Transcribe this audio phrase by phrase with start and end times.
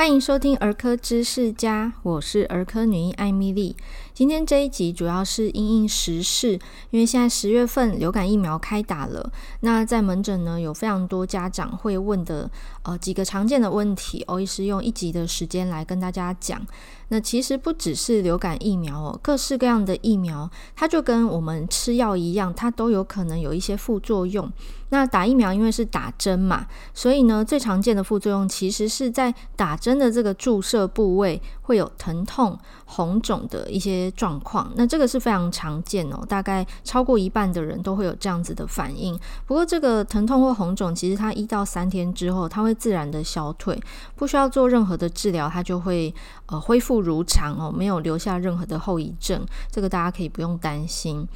[0.00, 3.76] 欢迎收听儿科知识家，我是儿科女医艾米丽。
[4.20, 6.52] 今天这一集主要是因应时事，
[6.90, 9.32] 因为现在十月份流感疫苗开打了。
[9.60, 12.50] 那在门诊呢，有非常多家长会问的
[12.82, 16.60] 呃几个常见的问题，欧医师用一集的时间来跟大家讲。
[17.08, 24.52] 那其实不只是流感疫苗哦，各式各样的疫苗，它就跟我们吃药一样，它都有可能有一些副作用。
[24.90, 34.70] 那打疫苗因为是打针嘛，所以呢，最常见的副作用其实是在打针的这个注射部位会有疼痛、红肿的一些状况。
[34.76, 39.18] 那这个是非常常见哦，大概超过一半的人都会有这样子的反应。
[39.46, 43.80] 不过这个疼痛或红肿，其实它一到三天之后，它会自然的消退，
[44.16, 46.14] 不需要做任何的治疗，它就会
[46.46, 49.44] 呃恢复如常哦，没有留下任何的后遗症。
[49.70, 51.26] 这个大家可以不用担心。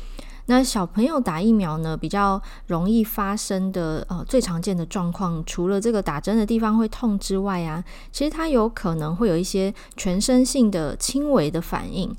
[0.46, 12.14] 那小朋友打疫苗呢，比较容易发生的呃最常见的状况，除了这个打针的地方会痛之外啊，其实它有可能会有一些全身性的轻微的反应。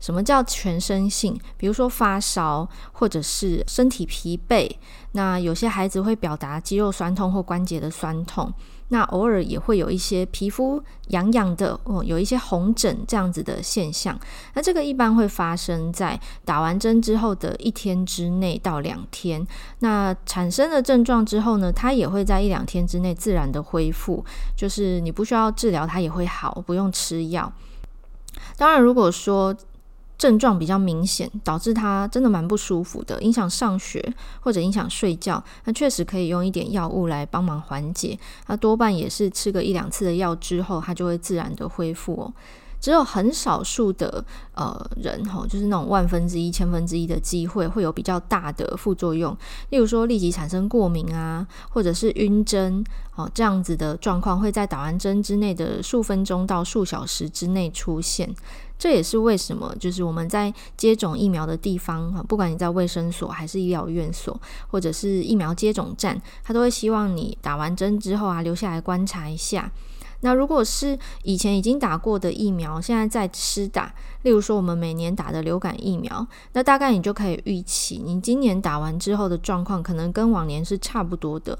[0.00, 1.38] 什么叫全身性？
[1.56, 4.70] 比如说发烧，或者是身体疲惫。
[5.12, 8.52] 那有些孩子会表达肌肉酸痛或关节的酸痛。
[8.88, 14.16] 那偶尔也会有一些皮肤痒痒的哦，有一些红疹这样子的现象。
[14.54, 19.44] 那这个一般会发生在打完针之后的一天之内到两天。
[19.80, 24.24] 那产生了症状之后呢，它也会在一两天之内自然的恢复，
[24.56, 27.52] 就是你不需要治疗，它也会好，不用吃药。
[28.56, 29.52] 当然，如果说
[30.18, 38.18] 症状比较明显，导致他真的蛮不舒服的，影响上学或者影响睡觉，那确实可以用一点药物来帮忙缓解。
[38.46, 42.32] 那多半也是吃个一两次的药之后，他就会自然的恢复哦。
[42.80, 44.24] 只有很少数的
[44.54, 49.36] 呃人哈，就是那种万分之一、千分之一的机会会有比较大的副作用，
[49.70, 58.34] 例如说立即产生过敏啊，或者是晕针哦，这样子的状况会在打完针之内的数分钟到数小时之内出现。
[58.78, 64.38] 这也是为什么，就是我们在接种疫苗的地方啊，不管你在卫生所还是医疗院所，
[64.68, 69.72] 或者是疫苗接种站，他都会希望你打完针之后啊，留下来观察一下。
[70.20, 81.58] 那如果是以前已经打过的疫苗，现在在施打，例如说我们每年打的流感疫苗，那大概你就可以预期，你今年打完之后的状况，可能跟往年是差不多的。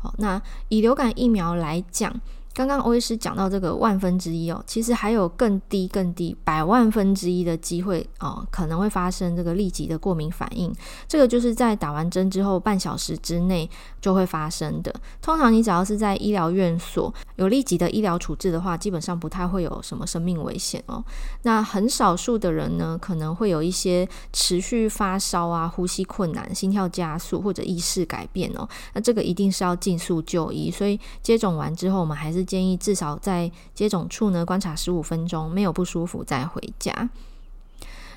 [0.00, 2.20] 好，那以流感疫苗来讲。
[2.58, 10.74] 刚刚欧医师讲到这个万分之一哦，其实还有更低、更低百万分之一的机会哦，可能会发生这个立即的过敏反应。
[11.06, 13.70] 这个就是在打完针之后半小时之内
[14.00, 14.92] 就会发生的。
[15.22, 21.00] 通常你只要是在医疗院所有立即的医疗处置的话，基本上不太会有什么生命危险哦。
[21.42, 28.68] 那很少数的人呢，可能会有一些持续发烧啊、呼吸困难、心跳加速或者意识改变哦。
[28.94, 30.72] 那这个一定是要尽速就医。
[30.72, 32.47] 所以接种完之后，我们还是。
[32.48, 37.08] 建议至少在接种处呢观察十五分钟，没有不舒服再回家。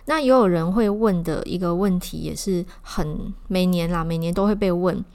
[0.06, 5.06] 那也有人会问的一个问题，也是很每年啦，每年都会被问，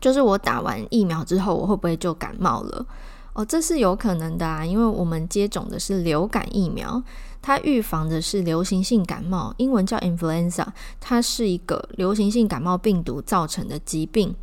[0.00, 2.84] 就是我打完疫苗之后，我会不会就感冒了？
[3.32, 7.02] 哦，这是有可能的啊，因为我们接种的是流感疫苗，
[7.40, 10.66] 它预防的是流行性感冒，英文叫 influenza，
[11.00, 14.34] 它是一个流行性感冒病毒造成的疾病。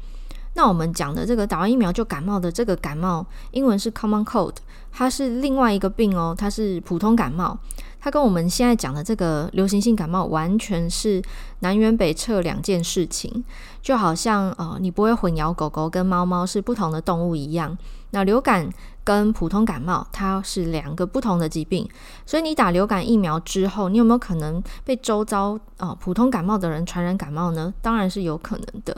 [0.56, 4.56] 那我们讲的这个打完疫苗就感冒的这个感冒，英文是 common cold，
[4.92, 7.58] 它是另外一个病哦，它是普通感冒，
[8.00, 11.22] 它跟我们现在讲的这个流行性感冒完全是
[11.60, 13.44] 南辕北辙两件事情，
[13.82, 17.78] 就好像呃，你不会混淆狗狗跟猫猫是不同的动物一样。
[18.12, 18.68] 那流感
[19.04, 21.88] 跟普通感冒它是两个不同的疾病，
[22.26, 27.72] 所以你打流感疫苗之后，你有没有可能被周遭啊、呃、普通感冒的人传染感冒呢？
[27.82, 28.96] 当然是有可能的。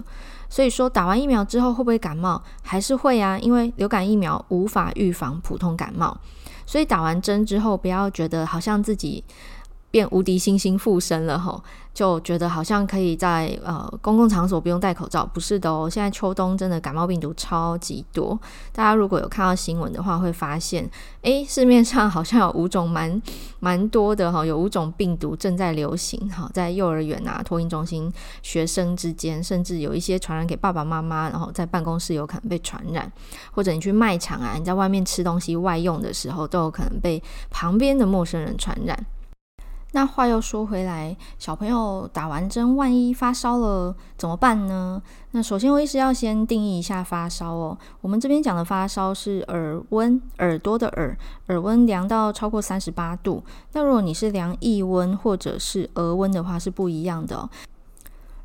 [0.48, 2.42] 所以说，打完疫苗之后会不会感冒？
[2.62, 6.18] 还是会啊，因为流感疫苗无法预防普通感冒，
[6.72, 9.22] 所以打完针之后，不要觉得好像自己。
[9.92, 11.62] 变无敌星星附身了吼，
[11.94, 15.90] 就觉得好像可以在呃公共场所不用戴口罩，不是的哦。
[15.90, 18.40] 现在秋冬真的感冒病毒超级多，
[18.72, 20.90] 大家如果有看到新闻的话，会发现，
[21.24, 23.22] 诶，市面上好像有五种蛮
[23.60, 28.12] 蛮多的哈，有五种病毒正在流行哈，在幼儿园啊、托婴中心
[28.42, 33.12] 学生之间，甚至有一些传染给爸爸妈妈，然后在办公室有可能被传染，
[33.52, 39.06] 或者你去卖场啊，你在外面吃东西外用的时候，都有可能被旁边的陌生人传染。
[39.94, 45.02] 那话又说回来，小朋友打完针，万一发烧了怎么办呢？
[45.32, 47.78] 那首先，我也是要先定义一下发烧哦。
[48.00, 51.18] 我们这边讲的发烧是耳温，耳朵的耳，
[51.48, 53.44] 耳温量到超过三十八度。
[53.74, 57.50] 那如果你是量腋温或者是额温的话，是不一样的。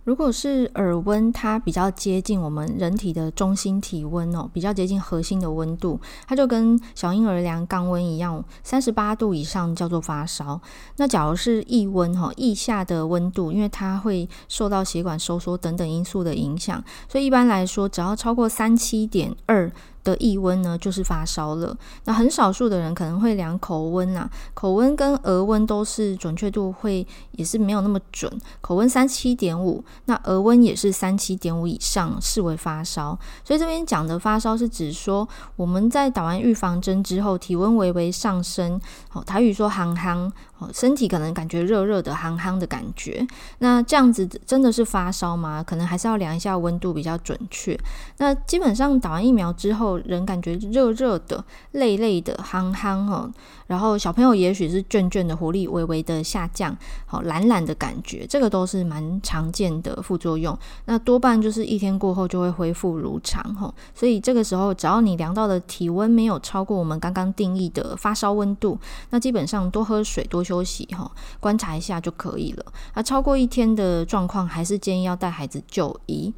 [0.07, 10.61] 如果是耳温，它比较接近我们人体的中心体温哦，比较接近核心的温度，它就跟小婴儿量肛温一样，三十八度以上叫做发烧。
[10.99, 19.69] 那假如是腋温哈，腋下的温度，因为它会受到血管收缩等等因素的影响，所以一般来说，只要超过三七点二。
[20.07, 21.77] 的腋温呢，就是发烧了。
[22.05, 28.33] 那很少数的人可能会量口温啊，口温跟额温都是准确度会也是没有那么准。
[28.61, 33.19] 口温三七点五，那额温也是三七点五以上，视为发烧。
[33.45, 38.81] 所以这边讲的发烧是指说我们在打完预防针之后，体温微微上升，
[39.13, 43.27] 哦，台语说行行，哦身体可能感觉热热的憨憨的感觉。
[43.59, 45.63] 那这样子真的是发烧吗？
[45.63, 47.79] 可能还是要量一下温度比较准确。
[48.19, 53.31] 那基本上打完疫苗之后，人感觉热热的、累累的、憨憨哈，
[53.67, 56.77] 然后小朋友也许是倦倦的，活力微微的下降，
[57.07, 60.57] 好懒懒的感觉，这个都是蛮常见的副作用。
[60.87, 68.79] 那多半就是一天过后就会恢复如常哈，所以这个时候只要你量到的体温没有超过我们刚刚定义的发烧温度，
[69.11, 71.11] 那基本上多喝水、多休息哈，
[71.41, 72.65] 观察一下就可以了。
[72.95, 76.33] 那超过一天的状况，还是建议要带孩子就医。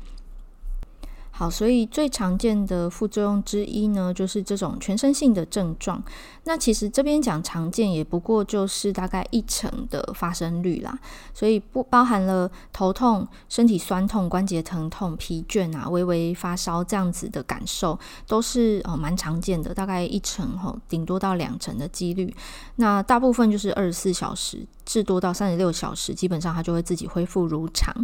[1.38, 6.02] 好，所以最常见的副作用之一呢，就是这种全身性的症状。
[6.42, 10.98] 那其实这边讲常见，也不过就是大概一成的发生率啦。
[11.32, 17.96] 所以不包含了头痛、身体酸痛、关节疼痛、疲倦啊、微微发烧这样子的感受，
[18.26, 22.34] 都是哦蛮常见的，大概一成吼，顶多到两成的几率。
[22.74, 24.66] 那大部分就是二十四小时。
[24.88, 27.94] 至多到三十六小时，基本上它就会自己恢复如常。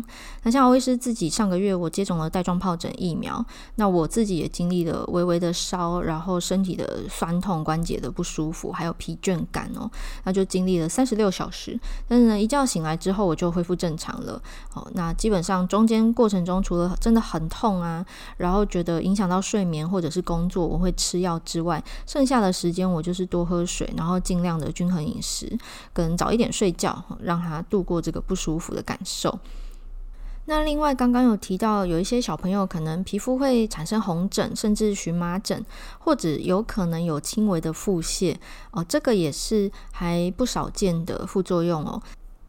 [0.42, 3.44] 那像欧医师自己上个月我接种了带状疱疹疫苗，苗
[3.76, 9.90] 那我自己也经历了微微的烧，然后身体的酸痛、关节的不舒服，还有疲倦感哦，
[10.24, 11.80] 那就经历了三十六小时。
[12.06, 14.40] 但是呢，一觉醒来之后我就恢复正常了。
[14.74, 18.04] 哦，那基本上中间过程中除了真的很痛啊，
[18.36, 25.50] 然后觉得影响到睡眠或者是工作，我会吃药之外，剩下的时间我就是多喝水，然后尽量的均衡饮食，
[25.94, 26.74] 跟早一点睡。
[26.74, 29.38] 觉让他度过这个不舒服的感受。
[30.46, 35.64] 那另外刚刚有提到，有一些小朋友可能皮肤会产生红疹，甚至荨麻疹，
[35.98, 38.36] 或者有可能有轻微的腹泻
[38.72, 42.02] 哦，这个也是还不少见的副作用哦。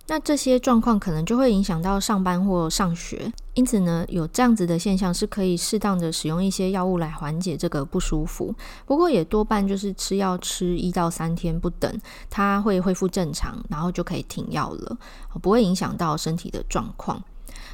[0.07, 8.53] 那这些状况可能就会影响到上班或上学，因此呢，有这样子的现象是可以适当的使用一些药物来缓解这个不舒服。
[8.85, 11.91] 不过也多半就是吃药吃一到三天不等，
[12.29, 14.97] 它会恢复正常，然后就可以停药了，
[15.41, 17.23] 不会影响到身体的状况。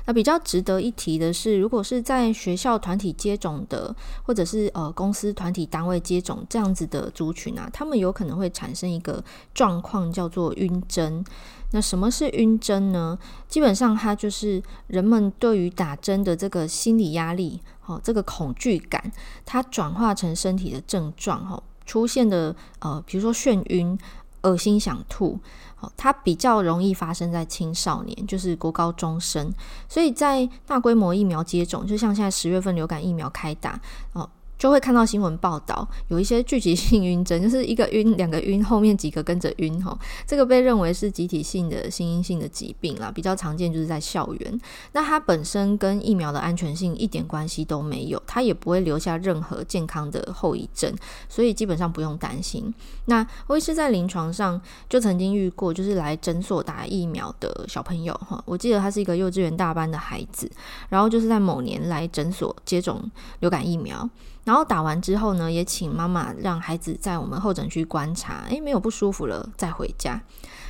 [0.05, 11.23] 那比较值得一提的是，如果是在学校团体接种的，或者是呃公司团体单位接种这样子的族群啊，他们有可能会产生一个状况，叫做晕针。
[11.73, 13.17] 那什么是晕针呢？
[13.47, 19.11] 基本上它就是人们对于打针的这个心理压力，哦，这个恐惧感，
[19.45, 23.97] 它转化成身体的症状，哈，出现的呃，比如说眩晕、
[24.41, 25.39] 恶心、想吐。
[25.95, 29.51] 它比较容易发生在青少年，就是国高中生，
[29.87, 33.79] 所以在大规模疫苗接种，就像现在十月份流感疫苗开打
[34.13, 34.29] 哦。
[34.61, 39.97] 就会看到新闻报道，有一些聚集性晕针， 就是一个晕，两个晕，后面几个跟着晕哈。
[40.27, 44.61] 这个被认为是集体性的心因性的疾病啦，比较常见就是在校园。
[44.91, 50.95] 那它本身跟疫苗的安全性一点关系都没有，它也不会留下任何健康的后遗症，
[51.27, 52.71] 所以基本上不用担心。
[53.05, 60.47] 那我也是在临床上就曾经遇过，就是来诊所打疫苗的小朋友哈，我记得他是一个幼稚园大班的孩子，
[60.89, 63.01] 然后就是在某年来诊所接种
[63.39, 64.07] 流感疫苗。
[64.43, 70.19] 然后打完之后呢，也请妈妈让孩子在我们候诊区观察，诶，没有不舒服了再回家。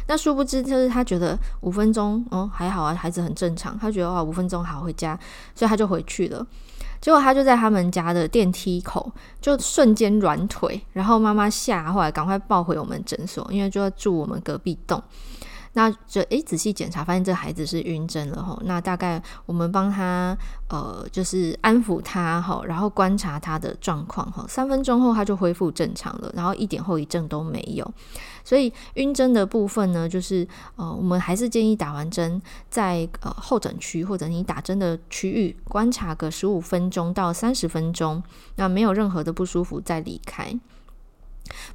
[0.08, 5.18] 那殊不知，就是他觉得五分钟哦还好啊，孩子很正常，他觉得哇五分钟好回家，
[5.56, 6.46] 所以他就回去了。
[7.00, 15.02] 结果他就在他们家的电梯口就瞬间软腿，然后妈妈吓坏，赶快抱回我们诊所，因为就要住我们隔壁栋。
[15.74, 18.62] 那就诶，仔细检查，发现这孩子是晕针了吼。
[18.66, 20.38] 那大概我们帮他
[20.70, 24.46] 呃，就是安抚他吼，然后观察他的状况吼。
[24.48, 27.90] 三分钟后他就恢复正常了，然后一点后遗症都没有。
[28.44, 38.22] 所以晕针的部分呢，就是呃，我们还是建议打完针在呃候诊区或者你打针的区域观察个十五分钟到三十分钟，
[38.56, 40.54] 那没有任何的不舒服再离开。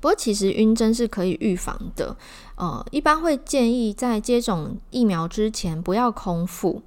[0.01, 2.17] 不过，其实晕针是可以预防的。
[2.57, 6.83] 呃，一般会建议在接种疫苗之前不要空腹，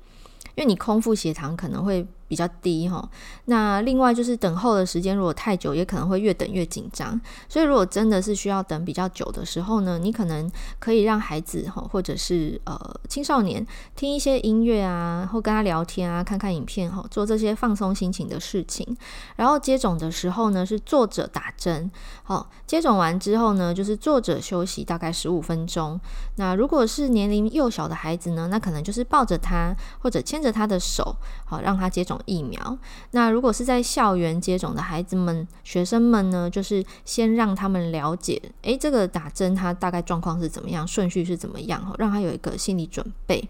[0.55, 3.09] 因为你空腹血糖可能会比较低哈。
[3.45, 7.19] 那另外就是等候的时间如果太久，也可能会越等越紧张。
[7.50, 13.65] 所以如果真的是需要等比较久的时候呢，你可能可以让孩子哈，或者是呃青少年
[13.98, 18.95] 听一些音乐啊，或跟他聊天啊，看看影片哈，做这些放松心情的事情。
[19.36, 21.89] 然后接种的时候呢，是坐着打针。
[22.24, 26.00] 好，接种完之后呢，就是坐着休息大概十五分钟。
[26.36, 32.77] 那如果是年龄幼小的孩子呢，那可能就是抱着他或者牵着他的手，好让他接种疫苗。
[33.11, 43.47] 那如果是在校园接种的孩子们、学生们呢，就是先让他们了解，诶，这个打针它大概状况是怎么样，顺序是怎么样，让他有一个心理准备。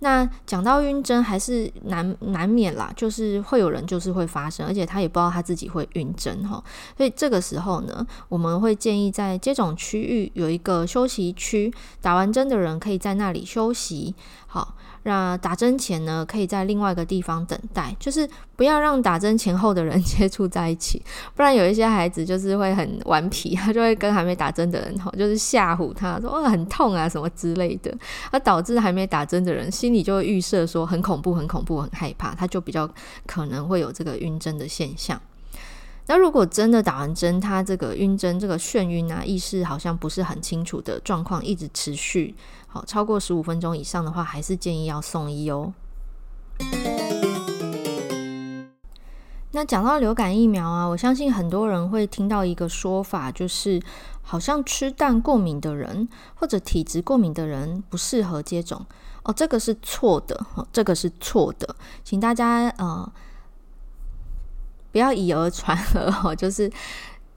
[0.00, 6.60] 那讲到晕针，还是难难免啦，就是会有人就是会发生，而且他也不知道他自己会晕针哈，
[6.96, 14.14] 所以这个时候呢，我们会建议在接种区域有一个休息区，打完针的人可以在那里休息，
[14.48, 14.74] 好。
[15.04, 21.02] 那打针前呢，可以在另外一个地方等待，就是不要让打针前后的人接触在一起，
[21.34, 27.92] 不然有一些孩子就是会很顽皮，他就会跟还没打针的人吼，就是吓唬他说哦很痛啊什么之类的，
[28.30, 32.88] 而导致还没打针的人心里就会预设说很恐怖、很恐怖、很害怕，他就比较
[33.26, 35.20] 可能会有这个晕针的现象。
[36.06, 42.34] 那如果真的打完针，他这个晕针、这个眩晕啊，意识好像不是很清楚的状况一直持续，
[42.72, 45.74] 好超过十五分钟以上的话，还是建议要送医哦。
[49.50, 53.82] 那讲到流感疫苗啊，我相信很多人会听到一个说法，就是
[54.22, 58.86] 好像吃蛋过敏的人或者体质过敏的人不适合接种
[59.24, 63.12] 哦，这个是错的，这个是错的，请大家呃。
[64.90, 66.70] 不要以讹传讹，就是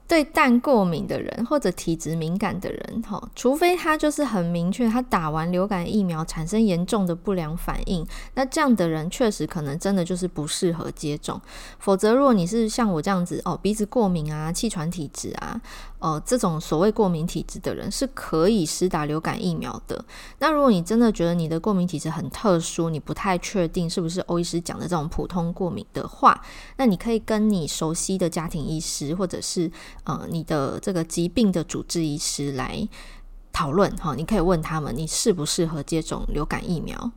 [0.08, 11.40] 对蛋过敏的人或者体质敏感的人，哈除非他就是很明确，他打完流感疫苗产生严重的不良反应，那这样的人确实可能真的就是不适合接种。
[11.78, 15.60] 否则，如果你是像我这样子哦，鼻子过敏啊，气喘体质啊。
[15.98, 20.04] 呃，这种所谓过敏体质的人是可以施打流感疫苗的。
[20.38, 26.40] 那如果你真的觉得你的过敏体质很特殊，你不太确定是不是欧医师讲的这种普通过敏的话，
[26.76, 29.70] 那你可以跟你熟悉的家庭医师，或者是
[30.04, 32.86] 呃你的这个疾病的主治医师来
[33.52, 34.14] 讨论哈。
[34.14, 37.10] 你可以问他们，你适不适合接种流感疫苗。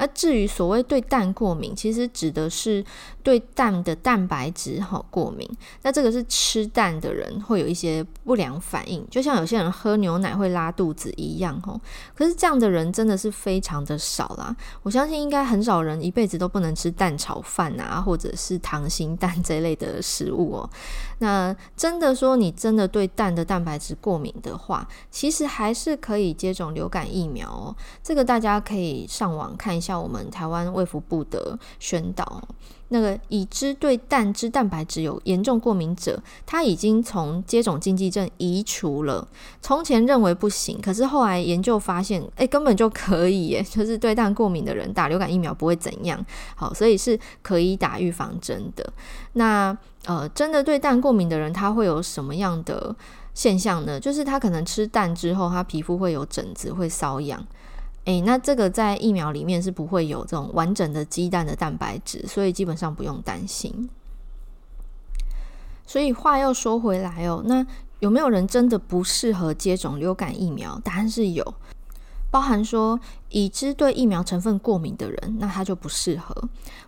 [0.00, 2.82] 那至于所谓对蛋过敏，其实指的是
[3.22, 5.46] 对蛋的蛋白质哈过敏。
[5.82, 11.78] 那这个是吃蛋的人会有一些不良反应，就像有些人喝牛奶会拉肚子一样哈。
[12.14, 14.56] 可是这样的人真的是非常的少啦。
[14.82, 20.70] 我相信应该很少人一辈子都不能吃蛋炒饭啊，或者是溏心蛋这类的食物哦。
[21.18, 27.76] 那真的说你真的对蛋的蛋白质过敏的话，其实还是可以接种流感疫苗哦。
[28.02, 29.89] 这个大家可以上网看一下。
[29.90, 32.40] 像我们台湾卫福部的宣导，
[32.90, 39.26] 那个已知对蛋汁蛋白质有严重过敏者，他已经从接种禁忌症移除了。
[39.60, 46.24] 从前认为不行，可是后来研究发现，哎，根本就可以耶， 就是对蛋过敏的人打流感疫苗不会怎样。
[46.54, 48.92] 好，所以是可以打预防针的。
[49.32, 52.94] 那呃，真的对蛋过敏的人，他会有什么样的
[53.34, 53.98] 现象呢？
[53.98, 57.44] 就是他可能吃蛋之后，他皮肤会有疹子，会瘙痒。
[58.04, 63.88] 诶，那这个在疫苗里面是不会有这种完整的鸡蛋的蛋白质，所以基本上不用担心。
[65.86, 67.66] 所以话又说回来哦，那
[67.98, 70.78] 有没有人真的不适合接种流感疫苗？
[70.84, 71.54] 答案是有。
[72.30, 72.98] 包含说
[73.30, 76.34] 已知对疫苗成分过敏的人，那他就不适合；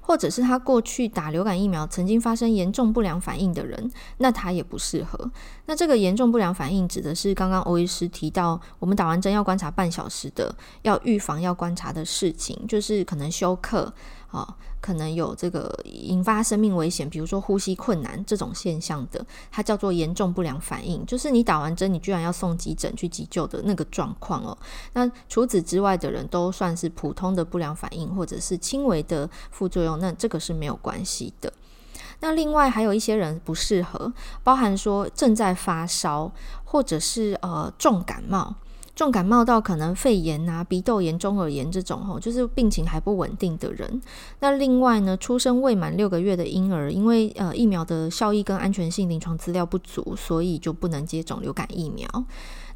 [0.01, 5.31] 或者是他过去打流感疫苗曾经发生严重不良反应的人，那他也不适合。
[5.67, 13.93] 那这个严重不良反应指的是刚刚欧医师提到，我们打完针要观察半小时的，要预防要观察的事情，就是可能休克。
[14.33, 14.49] 哦，
[14.81, 24.57] 可能有这个引发生命危险，比如说呼吸困难这种现象的，它叫做严重不良反应，就是你打完针，你居然要送急诊去急救的那个状况哦。
[24.95, 31.53] 那除此之外的人都算是普通的不良反应，或者是轻微的副作用，那这个是没有关系的。
[32.21, 34.13] 那另外还有一些人不适合，
[34.43, 36.33] 包含说正在发烧，
[36.65, 38.55] 或者是呃重感冒。
[38.95, 44.01] 重感冒到可能肺炎啊、鼻窦炎、中耳炎这种吼，就是病情还不稳定的人。
[44.41, 52.07] 那另外呢，出生未满六个月的婴儿，因为呃疫苗的效益跟安全性临床资料不足，所以就不能接种流感疫苗。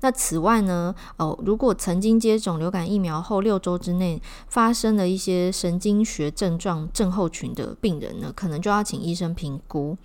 [0.01, 9.97] 那此外呢，哦，如果曾经接种流感疫苗后六周之内发生了一些神经学症状症候群的病人呢，可能就要请医生评估。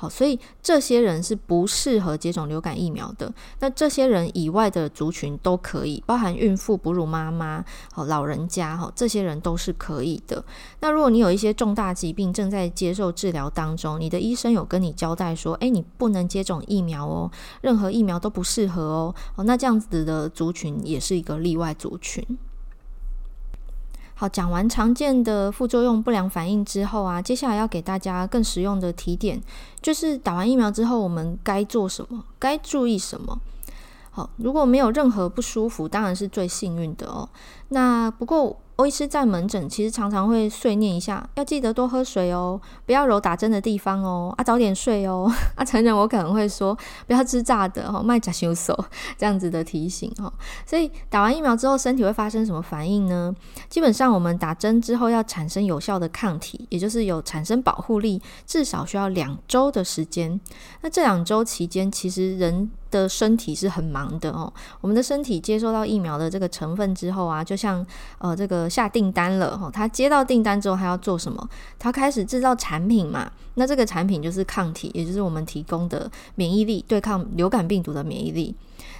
[0.00, 3.30] 好，所以这些人是不适合接种流感疫苗的。
[3.58, 10.42] 那这些人以外的族群都可以，包含孕妇、哺乳妈妈、好老人家，哈，这些人都是可以的。
[10.80, 17.30] 那如果你有一些重大疾病正在接受治疗当中，你的医生有跟你交代说，诶，你不能接种疫苗哦，
[17.60, 19.14] 任何疫苗都不适合哦。
[19.36, 22.26] 哦，那这样子的族群也是一个例外族群。
[24.20, 29.40] 好，讲完常见的副作用、不良反应之后啊，接下来要给大家更实用的提点，
[29.80, 33.40] 就是打完疫苗之后我们该做什么，该注意什么。
[34.10, 37.28] 好，如果没有任何不舒服，当然是最幸运的哦。
[37.68, 38.56] 那不过。
[38.76, 45.30] 欧医师在门诊其实常常会碎念一下，要记得多喝水哦，不要揉打针的地方哦，啊早点睡哦。
[45.54, 46.74] 啊，成人我可能会说
[47.06, 48.74] 不要吃炸的哦，卖假修手
[49.18, 50.32] 这样子的提醒哦。
[50.64, 53.36] 所以打完疫苗之后，身体会发生什么反应呢？
[53.68, 60.40] 基本上我们打针之后要产生有效的抗体，也就是有产生保护力，至少需要两周的时间。
[60.80, 64.50] 那这两周期间，其实人的身体是很忙的哦。
[64.80, 67.86] 我们的身体接收到疫苗的这个成分之后啊，就像
[68.18, 68.70] 呃这个。
[68.70, 71.48] 下订单了哈，他接到订单之后，他要做什么？
[71.76, 73.28] 他开始制造产品嘛。
[73.54, 78.54] 那这个产品就是抗体，也就是我们提供的免疫力，对抗流感病毒的免疫力。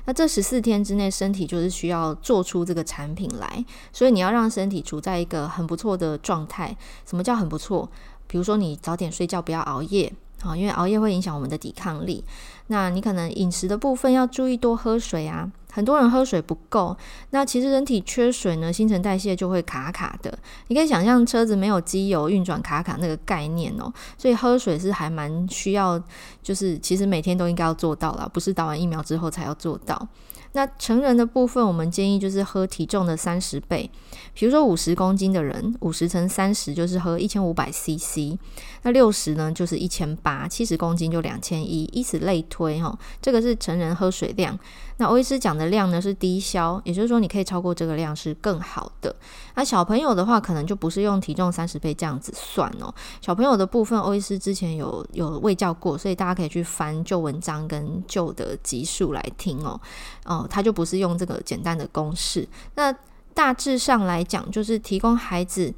[0.06, 6.76] 那这十四天之内，身体就是需要做出这个产品来，所以你要让身体处在一个很不错的状态。
[7.06, 7.88] 什么叫很不错？
[8.26, 10.12] 比如说你早点睡觉，不要熬夜。
[10.42, 12.24] 好，因为熬夜会影响我们的抵抗力。
[12.68, 15.50] 那你可能饮食的部分要注意多喝水啊。
[15.72, 16.96] 很多人喝水不够，
[17.30, 20.36] 那其实人体缺水呢，新陈代谢就会卡卡的。
[20.66, 23.92] 你可以想象车子没有机油运转卡卡那个概念哦。
[24.18, 26.02] 所以喝水是还蛮需要，
[26.42, 30.08] 就是其实每天都应该要做到啦，不是打完疫苗之后才要做到。
[30.52, 33.88] 那成人的部分，我们建议就是喝体重的三十倍，
[34.34, 38.36] 比如说五十公斤的人，五十乘三十就是喝一千五百 CC，
[38.82, 42.98] 那六十呢就是一千八，七十公斤就两千一，以此类推哈。
[43.22, 44.58] 这个是成人喝水量。
[44.96, 49.14] 那欧医师讲的量呢是低消，也就是说你可以超过这个量是更好的。
[49.54, 52.94] 那小朋友的话，可能就不是用体重三十倍这样子算哦。
[53.22, 59.80] 小朋友的部分，欧医师之前有有卫教过，所以大家可以去翻旧文章跟旧的集数来听哦。
[60.26, 62.46] 哦，它就不是用这个简单的公式。
[62.74, 62.94] 那
[63.34, 65.72] 大致上来讲，就是提供孩子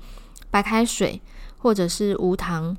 [0.50, 1.21] 白开水
[1.59, 2.76] 或者是无糖。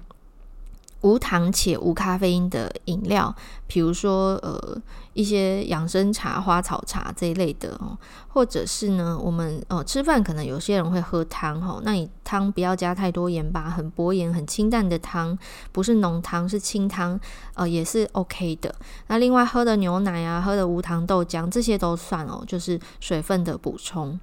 [1.04, 3.34] 无糖且无咖啡因的饮料，
[3.68, 4.82] 比如说呃
[5.14, 7.98] 一些养生茶、花草茶这一类的哦，
[8.30, 15.38] 或者是呢，我们呃吃饭可能有些人会喝汤哈，那你汤不要加太多盐巴，很薄盐、很清淡的汤，
[15.74, 17.20] 不是浓汤是清汤，
[17.56, 18.74] 呃也是 OK 的。
[19.08, 24.18] 那另外喝的牛奶啊，喝的无糖豆浆这些都算哦，就是水分的补充。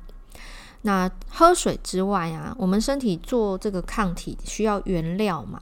[0.82, 5.60] 那喝水之外啊，我们身体做这个抗体需要原料嘛。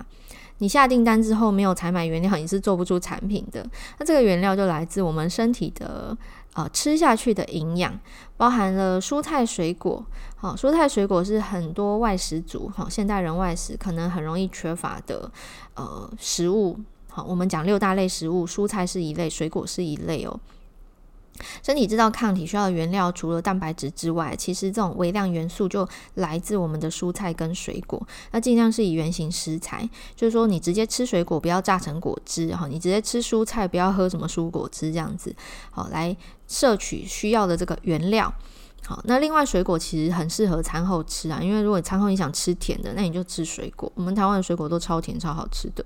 [0.58, 3.64] 你下订单之后没有采买原料，你是做不出产品的。
[3.98, 6.16] 那这个原料就来自我们身体的
[6.54, 7.98] 呃吃下去的营养，
[8.36, 10.04] 包含了蔬菜水果。
[10.36, 15.30] 好，蔬菜水果是很多外食族，好，现代人外食可能很容易缺乏的
[15.74, 16.78] 呃食物。
[17.08, 20.38] 好，我们讲六大类食物，蔬菜是一类，水果是一类哦。
[21.62, 28.00] 身体制造抗体需要的原料，除了蛋白质之外，其实这种微量元素就来自我们的蔬菜跟水果。
[28.32, 35.34] 那尽量是以原型食材，就是说你直接吃水果，不要榨成果汁哈；你直接吃蔬菜，不要喝什么蔬果汁这样子。
[35.70, 38.32] 好，来摄取需要的这个原料。
[38.86, 43.90] 好，那另外水果其实很适合餐后吃啊，因为如果餐后你想吃甜的，那你就吃水果。
[43.94, 45.84] 我们台湾的水果都超甜、超好吃的。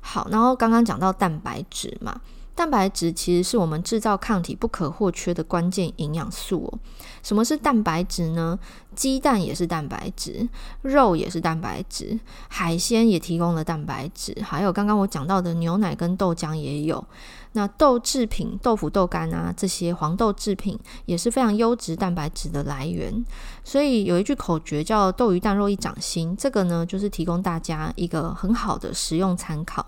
[0.00, 2.20] 好，然后刚刚讲到蛋白质嘛。
[2.56, 6.78] 蛋白质其实是我们制造抗体不可或缺的关键营养素哦。
[7.22, 8.58] 什么是蛋白质呢？
[8.94, 10.48] 鸡蛋也是蛋白质，
[10.80, 17.04] 肉也是蛋白质，海鲜也提供了蛋白质，还有刚刚我讲到的牛奶跟豆浆也有。
[17.52, 23.22] 那豆制品、豆腐、豆干啊，这些黄豆制品也是非常优质蛋白质的来源。
[23.64, 29.84] 所以有一句口诀叫“豆鱼蛋肉一掌心”，这个呢就是提供大家一个很好的食用参考。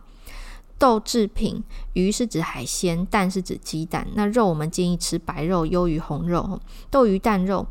[0.79, 1.63] 豆制品，
[1.95, 4.07] 鱼是指海鲜，蛋是指鸡蛋。
[4.15, 6.61] 那肉我们建议吃白肉，优于红肉。
[6.91, 7.67] 豆鱼蛋肉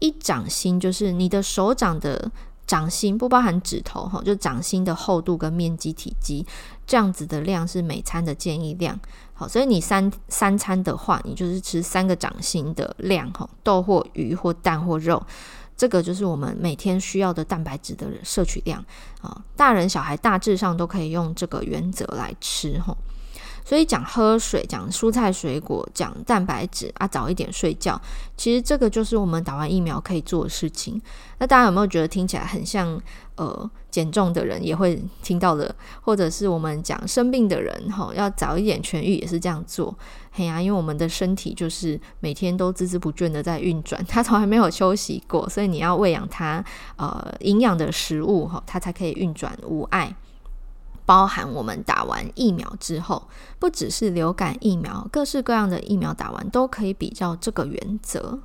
[0.00, 2.30] 一掌心，就是你的手掌的
[2.66, 6.44] 掌心，不包含指头哈，就掌心的厚度跟面积体积，
[6.86, 8.98] 这样子的量是每餐的建议量。
[9.32, 15.22] 好，所以你三三餐的话，你就是吃三个掌心的量哈，豆或鱼或蛋或肉。
[15.80, 18.84] 这个就是我们每天需要的蛋白质的摄取量
[19.22, 22.94] 啊，大人小孩大致上都可以用这个原则来吃哈。
[23.64, 28.00] 所以讲喝水、讲蔬菜水果、讲蛋白质啊，早一点睡觉，
[28.36, 31.00] 其实这个就是我们打完疫苗可以做的事情。
[31.38, 33.00] 那大家有没有觉得听起来很像
[33.36, 39.96] 呃减重的人也会听到的，或者是我们讲生病的人哈，要早一点痊愈也是这样做。
[40.32, 46.64] 嘿呀、因为我们的身体就是每天都孜孜不倦的在运转，它从来没有休息过，所以你要喂养它
[46.96, 50.14] 呃营养的食物哈，它才可以运转无碍。
[51.10, 53.26] 包含我们打完疫苗之后，
[53.58, 58.38] 不只是流感疫苗，各式各样的疫苗打完都可以比较这个原则。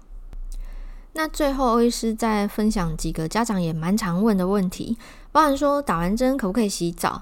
[1.13, 4.97] 那最后，欧医师再分享几个家长也蛮常问的问题，
[5.32, 7.21] 包含说打完针可不可以洗澡？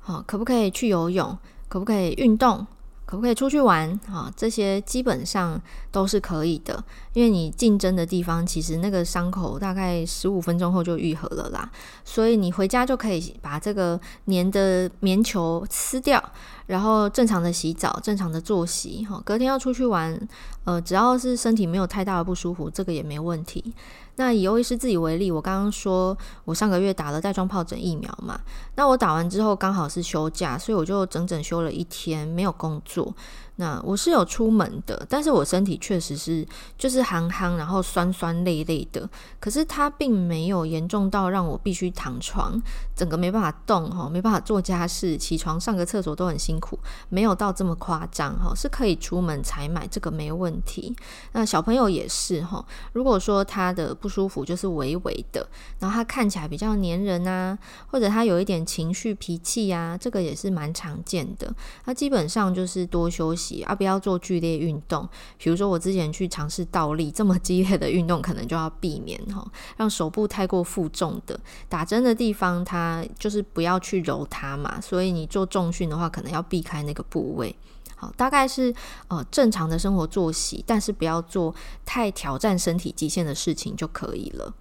[0.00, 1.38] 好，可不可以去游泳？
[1.68, 2.66] 可不可以运动？
[3.10, 3.90] 可不可以出去玩？
[4.06, 6.80] 啊，这些基本上都是可以的，
[7.12, 11.68] 因为你进针的地方其实那个伤口大概十五分钟后就愈合了啦，
[12.04, 16.22] 所以你回家就可以把这个粘的棉球撕掉，
[16.66, 20.16] 然后正常的洗澡，正常的作息，哈，隔天要出去玩，
[20.62, 23.74] 呃，只要是身体没有太大的不舒服，这个也没问题。
[24.20, 28.38] 那以欧医师自己为例，我刚刚说我上个月打了带状疱疹疫苗嘛，
[28.74, 33.14] 那我打完之后刚好是休假，所以我就整整休了一天，没有工作。
[33.60, 36.46] 那我是有出门的，但是我身体确实是
[36.78, 39.06] 就是憨憨，然后酸酸累累的。
[39.38, 42.58] 可是它并没有严重到让我必须躺床，
[42.96, 46.78] 整个没办法动哈，没办法做家事，起床上个厕所都很辛苦，
[47.10, 50.96] 没有到这么夸张哈，是可以出门采买，这个没问题。
[51.32, 55.46] 那小朋友也是哈，如果说他的不舒服就是微微的，
[55.78, 61.54] 然后他看起来比较黏人啊，或者他有一点情绪脾气啊，这个也是蛮常见的。
[61.84, 63.49] 他基本上就是多休息。
[63.62, 77.54] 啊，不要做剧烈运动，比如说我之前去尝试倒立，这么激烈的运动可能就要避免哈，让手部太过负重的打针的地方，它就是不要去揉它嘛，所以你做重训的话，可能要避开那个部位。
[77.96, 78.74] 好，大概是
[79.08, 84.54] 呃正常的生活作息，但是不要做太挑战身体极限的事情就可以了。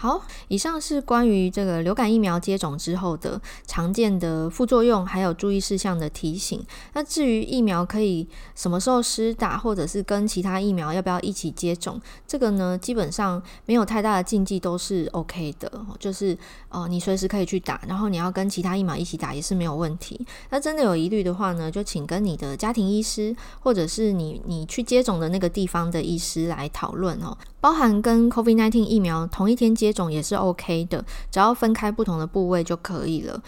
[0.00, 6.64] 好，以上是关于这个流感疫苗接种之后的常见的副作用，还有注意事项的提醒。
[6.94, 15.70] 那至于疫苗可以什么时候施打，或者是跟其他疫苗要不要一起接种，这个呢，基本上没有太大的禁忌，都是 OK 的。
[15.98, 16.34] 就是
[16.70, 20.26] 呃，你随时可以去打，然后你要跟其他疫苗一起打也是没有问题。
[20.48, 27.36] 那真的有疑虑的话呢，就请跟你的家庭医师，或者是你你去接种的那个地方的医师来讨论哦。
[27.60, 33.42] 包含跟 COVID-19 疫苗同一天接种也是 OK 的，只要分开不同的部位就可以了。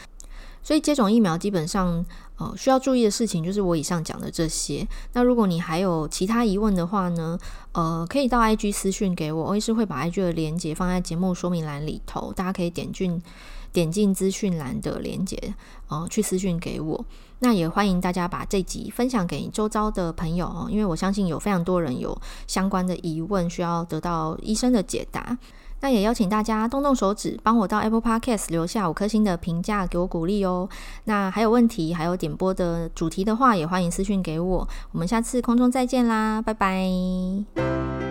[0.65, 2.05] 所以接种疫苗基本上，
[2.37, 4.87] 呃，需要注意的事情就是我以上讲的这些。
[5.13, 7.37] 那如果你还有其他疑问的话呢，
[7.73, 13.21] 呃，可以到 IG 私讯给我，我也是会把 IG 的连接放在节目说明栏里头，大家可以点进
[13.73, 15.55] 点进资讯栏的连接，
[15.89, 17.05] 呃，去私讯给我。
[17.41, 25.37] 那也欢迎大家把这集分享给周遭的朋友哦，因为我相信有非常多人有相关的疑问需要得到医生的解答。
[25.83, 30.69] 那也邀请大家动动手指，帮我到 Apple Podcast 留下五颗星的评价，给我鼓励哦。
[31.05, 34.67] 那还有问题，还有点播的主题的话，也欢迎私讯给我。
[34.93, 38.02] 我们下次空中再见啦，拜拜。